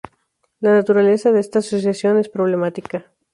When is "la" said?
0.61-0.71